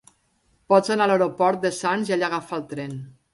[0.73, 2.99] Pots anar a l'aeroport de Sants i allà agafar el tren.